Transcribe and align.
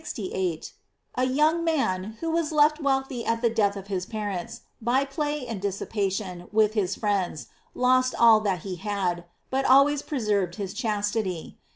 —A 1.19 1.25
young 1.27 1.63
man 1.63 2.17
who 2.21 2.31
was 2.31 2.51
left 2.51 2.81
wealthy 2.81 3.23
at 3.23 3.43
the 3.43 3.51
death 3.51 3.75
of 3.75 3.85
his 3.85 4.07
parents, 4.07 4.61
by 4.81 5.05
play 5.05 5.45
and 5.45 5.61
dissipation 5.61 6.47
with 6.51 6.73
his 6.73 6.95
friends, 6.95 7.49
lost 7.75 8.15
all 8.17 8.39
that 8.39 8.61
he 8.61 8.77
had, 8.77 9.25
but 9.51 9.63
always 9.63 10.01
pre 10.01 10.19
served 10.19 10.55
his 10.55 10.73
chastity. 10.73 11.59